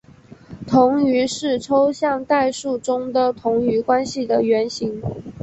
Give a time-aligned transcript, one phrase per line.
[0.67, 4.99] 同余是抽象代数中的同余关系的原型。